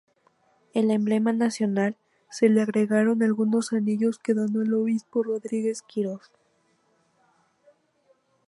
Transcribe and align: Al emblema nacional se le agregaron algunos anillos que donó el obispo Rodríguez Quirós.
Al 0.73 0.89
emblema 0.89 1.31
nacional 1.31 1.95
se 2.31 2.49
le 2.49 2.63
agregaron 2.63 3.21
algunos 3.21 3.71
anillos 3.71 4.17
que 4.17 4.33
donó 4.33 4.63
el 4.63 4.73
obispo 4.73 5.21
Rodríguez 5.21 5.83
Quirós. 5.83 6.31